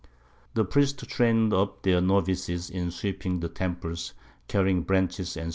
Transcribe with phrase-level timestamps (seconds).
[0.55, 4.15] The Priests train'd up their Novices in sweeping the Temples,
[4.47, 5.49] carrying Branches, _&c.